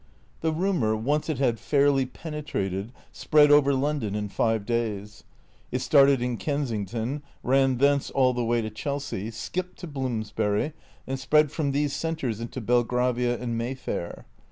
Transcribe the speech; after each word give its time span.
The 0.39 0.51
rumour, 0.51 0.95
once 0.95 1.29
it 1.29 1.37
had 1.37 1.59
fairly 1.59 2.07
penetrated, 2.07 2.91
spread 3.11 3.51
over 3.51 3.71
London 3.75 4.15
in 4.15 4.29
five 4.29 4.65
days. 4.65 5.25
It 5.71 5.77
started 5.77 6.23
in 6.23 6.37
Kensington, 6.37 7.21
ran 7.43 7.77
thence 7.77 8.09
all 8.09 8.33
the 8.33 8.43
way 8.43 8.63
to 8.63 8.71
Chelsea, 8.71 9.29
skipped 9.29 9.77
to 9.81 9.85
Bloomsbury, 9.85 10.73
and 11.05 11.19
spread 11.19 11.51
from 11.51 11.71
these 11.71 11.93
cen 11.93 12.15
tres 12.15 12.39
into 12.39 12.59
Belgravia 12.61 13.37
and 13.39 13.59
Mayfair. 13.59 14.25